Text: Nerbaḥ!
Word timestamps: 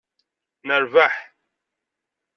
Nerbaḥ! 0.67 1.15